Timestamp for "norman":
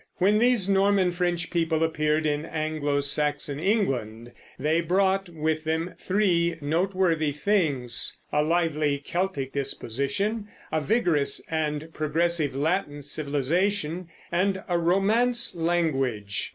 0.67-1.11